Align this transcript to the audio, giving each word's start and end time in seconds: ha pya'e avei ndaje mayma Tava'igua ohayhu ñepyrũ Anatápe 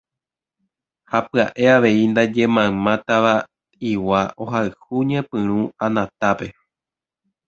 ha 1.11 1.19
pya'e 1.29 1.63
avei 1.75 2.01
ndaje 2.11 2.43
mayma 2.55 2.93
Tava'igua 3.05 4.21
ohayhu 4.43 4.95
ñepyrũ 5.09 5.59
Anatápe 5.85 6.47